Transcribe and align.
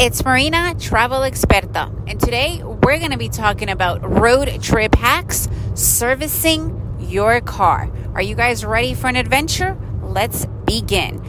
It's 0.00 0.24
Marina, 0.24 0.76
travel 0.78 1.22
experta, 1.22 1.92
and 2.08 2.20
today 2.20 2.62
we're 2.62 3.00
going 3.00 3.10
to 3.10 3.18
be 3.18 3.28
talking 3.28 3.68
about 3.68 4.08
road 4.08 4.62
trip 4.62 4.94
hacks 4.94 5.48
servicing 5.74 6.98
your 7.00 7.40
car. 7.40 7.90
Are 8.14 8.22
you 8.22 8.36
guys 8.36 8.64
ready 8.64 8.94
for 8.94 9.08
an 9.08 9.16
adventure? 9.16 9.76
Let's 10.00 10.46
begin. 10.64 11.20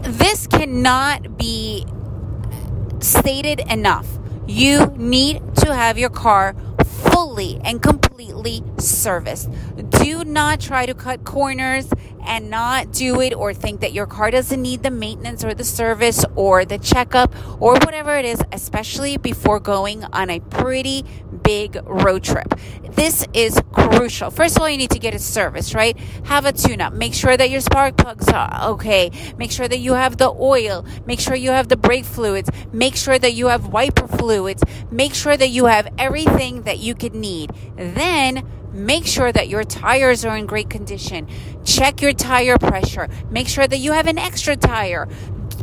This 0.00 0.46
cannot 0.46 1.36
be 1.36 1.84
stated 3.00 3.60
enough. 3.70 4.08
You 4.46 4.86
need 4.96 5.42
to 5.56 5.74
have 5.74 5.98
your 5.98 6.08
car 6.08 6.56
fully 6.86 7.60
and 7.64 7.82
completely 7.82 8.62
serviced. 8.78 9.50
Do 10.02 10.24
not 10.24 10.60
try 10.60 10.86
to 10.86 10.94
cut 10.94 11.24
corners 11.24 11.88
and 12.26 12.50
not 12.50 12.92
do 12.92 13.20
it 13.20 13.32
or 13.32 13.54
think 13.54 13.80
that 13.80 13.92
your 13.92 14.06
car 14.06 14.30
doesn't 14.30 14.60
need 14.60 14.82
the 14.82 14.90
maintenance 14.90 15.44
or 15.44 15.54
the 15.54 15.64
service 15.64 16.24
or 16.34 16.64
the 16.64 16.78
checkup 16.78 17.32
or 17.60 17.74
whatever 17.74 18.16
it 18.16 18.24
is, 18.24 18.42
especially 18.52 19.16
before 19.16 19.60
going 19.60 20.04
on 20.06 20.28
a 20.28 20.40
pretty 20.40 21.04
big 21.42 21.78
road 21.84 22.24
trip. 22.24 22.54
This 22.90 23.26
is 23.32 23.60
crucial. 23.72 24.30
First 24.30 24.56
of 24.56 24.62
all, 24.62 24.68
you 24.68 24.76
need 24.76 24.90
to 24.90 24.98
get 24.98 25.14
it 25.14 25.20
serviced, 25.20 25.74
right? 25.74 25.96
Have 26.24 26.46
a 26.46 26.52
tune 26.52 26.80
up. 26.80 26.92
Make 26.92 27.14
sure 27.14 27.36
that 27.36 27.50
your 27.50 27.60
spark 27.60 27.96
plugs 27.96 28.28
are 28.28 28.70
okay. 28.70 29.10
Make 29.38 29.52
sure 29.52 29.68
that 29.68 29.78
you 29.78 29.92
have 29.94 30.16
the 30.16 30.30
oil. 30.30 30.84
Make 31.06 31.20
sure 31.20 31.34
you 31.34 31.50
have 31.50 31.68
the 31.68 31.76
brake 31.76 32.04
fluids. 32.04 32.50
Make 32.72 32.96
sure 32.96 33.18
that 33.18 33.34
you 33.34 33.48
have 33.48 33.68
wiper 33.68 34.08
fluids. 34.08 34.64
Make 34.90 35.14
sure 35.14 35.36
that 35.36 35.48
you 35.48 35.66
have 35.66 35.88
everything 35.98 36.62
that 36.62 36.78
you 36.78 36.94
could 36.94 37.14
need. 37.14 37.52
Then 37.76 38.46
Make 38.72 39.06
sure 39.06 39.32
that 39.32 39.48
your 39.48 39.64
tires 39.64 40.24
are 40.24 40.36
in 40.36 40.46
great 40.46 40.70
condition. 40.70 41.28
Check 41.64 42.02
your 42.02 42.12
tire 42.12 42.58
pressure. 42.58 43.08
Make 43.30 43.48
sure 43.48 43.66
that 43.66 43.78
you 43.78 43.92
have 43.92 44.06
an 44.06 44.18
extra 44.18 44.56
tire. 44.56 45.08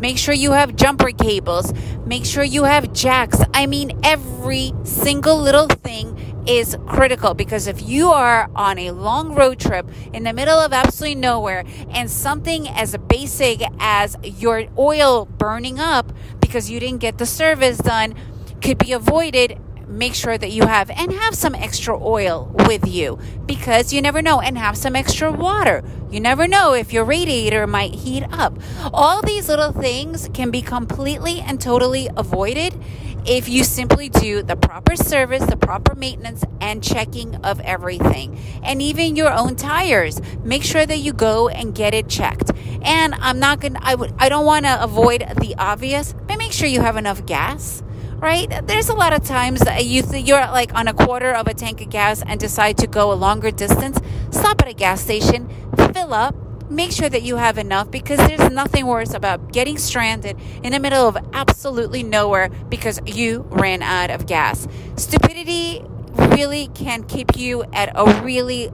Make 0.01 0.17
sure 0.17 0.33
you 0.33 0.51
have 0.51 0.75
jumper 0.75 1.11
cables. 1.11 1.73
Make 2.05 2.25
sure 2.25 2.43
you 2.43 2.63
have 2.63 2.91
jacks. 2.93 3.39
I 3.53 3.67
mean, 3.67 3.99
every 4.03 4.73
single 4.83 5.37
little 5.37 5.67
thing 5.67 6.33
is 6.47 6.75
critical 6.87 7.33
because 7.33 7.67
if 7.67 7.81
you 7.81 8.09
are 8.09 8.49
on 8.55 8.77
a 8.77 8.91
long 8.91 9.33
road 9.33 9.59
trip 9.59 9.87
in 10.11 10.23
the 10.23 10.33
middle 10.33 10.59
of 10.59 10.73
absolutely 10.73 11.15
nowhere 11.15 11.63
and 11.91 12.11
something 12.11 12.67
as 12.67 12.97
basic 13.07 13.61
as 13.79 14.17
your 14.23 14.65
oil 14.77 15.25
burning 15.25 15.79
up 15.79 16.11
because 16.41 16.69
you 16.69 16.79
didn't 16.81 16.99
get 16.99 17.17
the 17.17 17.25
service 17.25 17.77
done 17.77 18.13
could 18.61 18.77
be 18.77 18.91
avoided 18.91 19.57
make 19.87 20.15
sure 20.15 20.37
that 20.37 20.51
you 20.51 20.65
have 20.65 20.89
and 20.89 21.11
have 21.11 21.35
some 21.35 21.55
extra 21.55 21.97
oil 22.01 22.53
with 22.67 22.87
you 22.87 23.19
because 23.45 23.93
you 23.93 24.01
never 24.01 24.21
know 24.21 24.39
and 24.39 24.57
have 24.57 24.77
some 24.77 24.95
extra 24.95 25.31
water. 25.31 25.83
You 26.09 26.19
never 26.19 26.47
know 26.47 26.73
if 26.73 26.93
your 26.93 27.05
radiator 27.05 27.67
might 27.67 27.95
heat 27.95 28.23
up. 28.31 28.57
All 28.93 29.21
these 29.21 29.49
little 29.49 29.71
things 29.71 30.29
can 30.33 30.51
be 30.51 30.61
completely 30.61 31.39
and 31.39 31.59
totally 31.59 32.09
avoided 32.15 32.79
if 33.25 33.47
you 33.47 33.63
simply 33.63 34.09
do 34.09 34.43
the 34.43 34.55
proper 34.55 34.97
service 34.97 35.45
the 35.45 35.55
proper 35.55 35.95
maintenance 35.95 36.43
and 36.59 36.83
checking 36.83 37.35
of 37.37 37.59
everything. 37.61 38.37
And 38.63 38.81
even 38.81 39.15
your 39.15 39.31
own 39.31 39.55
tires 39.55 40.21
make 40.43 40.63
sure 40.63 40.85
that 40.85 40.97
you 40.97 41.13
go 41.13 41.47
and 41.47 41.73
get 41.73 41.93
it 41.93 42.09
checked. 42.09 42.51
And 42.81 43.15
i'm 43.15 43.39
not 43.39 43.61
gonna 43.61 43.79
i 43.81 43.95
would 43.95 44.13
i 44.17 44.27
don't 44.27 44.45
want 44.45 44.65
to 44.65 44.83
avoid 44.83 45.21
the 45.39 45.55
obvious 45.57 46.13
but 46.27 46.37
make 46.37 46.51
sure 46.51 46.67
you 46.67 46.81
have 46.81 46.97
enough 46.97 47.25
gas 47.25 47.81
right? 48.23 48.65
There's 48.67 48.87
a 48.87 48.93
lot 48.93 49.11
of 49.11 49.25
times 49.25 49.59
that 49.59 49.85
you 49.85 50.01
th- 50.01 50.25
you're 50.25 50.39
like 50.39 50.73
on 50.73 50.87
a 50.87 50.93
quarter 50.93 51.33
of 51.33 51.45
a 51.47 51.53
tank 51.53 51.81
of 51.81 51.89
gas 51.89 52.23
and 52.25 52.39
decide 52.39 52.77
to 52.77 52.87
go 52.87 53.11
a 53.11 53.15
longer 53.15 53.51
distance. 53.51 53.99
Stop 54.31 54.61
at 54.61 54.69
a 54.69 54.73
gas 54.73 55.01
station, 55.01 55.49
fill 55.75 56.13
up, 56.13 56.33
make 56.71 56.93
sure 56.93 57.09
that 57.09 57.23
you 57.23 57.35
have 57.35 57.57
enough 57.57 57.91
because 57.91 58.19
there's 58.19 58.49
nothing 58.49 58.85
worse 58.85 59.13
about 59.13 59.51
getting 59.51 59.77
stranded 59.77 60.39
in 60.63 60.71
the 60.71 60.79
middle 60.79 61.05
of 61.05 61.17
absolutely 61.33 62.01
nowhere 62.01 62.47
because 62.69 62.97
you 63.05 63.45
ran 63.49 63.81
out 63.81 64.09
of 64.09 64.25
gas. 64.25 64.69
Stupidity 64.95 65.83
really 66.15 66.67
can 66.67 67.03
keep 67.03 67.35
you 67.35 67.65
at 67.73 67.91
a 67.93 68.21
really 68.21 68.71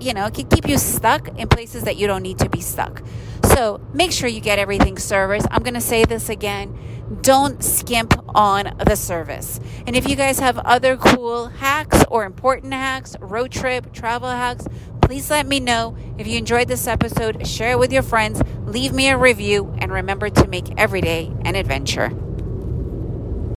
you 0.00 0.14
know, 0.14 0.26
it 0.26 0.34
can 0.34 0.46
keep 0.48 0.68
you 0.68 0.78
stuck 0.78 1.28
in 1.38 1.48
places 1.48 1.84
that 1.84 1.96
you 1.96 2.06
don't 2.06 2.22
need 2.22 2.38
to 2.38 2.48
be 2.48 2.60
stuck. 2.60 3.02
So 3.44 3.80
make 3.92 4.12
sure 4.12 4.28
you 4.28 4.40
get 4.40 4.58
everything 4.58 4.98
serviced. 4.98 5.46
I'm 5.50 5.62
going 5.62 5.74
to 5.74 5.80
say 5.80 6.04
this 6.04 6.28
again. 6.28 6.76
Don't 7.22 7.62
skimp 7.62 8.14
on 8.34 8.76
the 8.84 8.96
service. 8.96 9.60
And 9.86 9.94
if 9.94 10.08
you 10.08 10.16
guys 10.16 10.40
have 10.40 10.58
other 10.58 10.96
cool 10.96 11.48
hacks 11.48 12.04
or 12.10 12.24
important 12.24 12.72
hacks, 12.72 13.16
road 13.20 13.52
trip, 13.52 13.92
travel 13.92 14.28
hacks, 14.28 14.66
please 15.00 15.30
let 15.30 15.46
me 15.46 15.60
know. 15.60 15.96
If 16.18 16.26
you 16.26 16.36
enjoyed 16.36 16.66
this 16.68 16.86
episode, 16.86 17.46
share 17.46 17.72
it 17.72 17.78
with 17.78 17.92
your 17.92 18.02
friends, 18.02 18.42
leave 18.64 18.92
me 18.92 19.08
a 19.08 19.16
review, 19.16 19.72
and 19.78 19.92
remember 19.92 20.28
to 20.30 20.48
make 20.48 20.66
every 20.76 21.00
day 21.00 21.32
an 21.44 21.54
adventure. 21.54 22.10